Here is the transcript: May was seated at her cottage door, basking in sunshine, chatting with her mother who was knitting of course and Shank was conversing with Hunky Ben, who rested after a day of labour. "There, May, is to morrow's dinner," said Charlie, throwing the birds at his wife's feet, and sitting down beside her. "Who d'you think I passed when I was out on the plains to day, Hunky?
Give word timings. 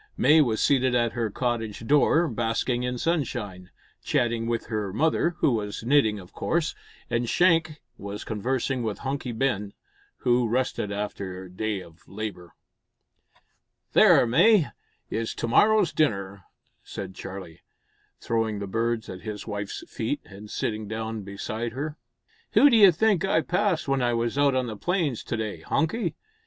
May 0.17 0.41
was 0.41 0.63
seated 0.63 0.95
at 0.95 1.11
her 1.13 1.29
cottage 1.29 1.85
door, 1.85 2.27
basking 2.27 2.81
in 2.81 2.97
sunshine, 2.97 3.69
chatting 4.03 4.47
with 4.47 4.65
her 4.65 4.91
mother 4.91 5.35
who 5.41 5.51
was 5.51 5.83
knitting 5.83 6.17
of 6.19 6.33
course 6.33 6.73
and 7.07 7.29
Shank 7.29 7.79
was 7.99 8.23
conversing 8.23 8.81
with 8.81 8.97
Hunky 9.05 9.31
Ben, 9.31 9.73
who 10.17 10.49
rested 10.49 10.91
after 10.91 11.43
a 11.43 11.51
day 11.51 11.81
of 11.83 11.99
labour. 12.07 12.55
"There, 13.93 14.25
May, 14.25 14.69
is 15.11 15.35
to 15.35 15.47
morrow's 15.47 15.93
dinner," 15.93 16.45
said 16.81 17.13
Charlie, 17.13 17.59
throwing 18.19 18.57
the 18.57 18.65
birds 18.65 19.07
at 19.07 19.21
his 19.21 19.45
wife's 19.45 19.83
feet, 19.87 20.21
and 20.25 20.49
sitting 20.49 20.87
down 20.87 21.21
beside 21.21 21.73
her. 21.73 21.99
"Who 22.53 22.71
d'you 22.71 22.91
think 22.91 23.23
I 23.23 23.41
passed 23.41 23.87
when 23.87 24.01
I 24.01 24.15
was 24.15 24.35
out 24.35 24.55
on 24.55 24.65
the 24.65 24.75
plains 24.77 25.23
to 25.25 25.37
day, 25.37 25.61
Hunky? 25.61 26.15